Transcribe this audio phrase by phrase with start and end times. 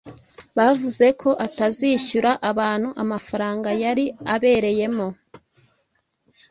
[0.57, 5.07] Bavuze ko atazishyura abantu amafaranga yari abereyemo.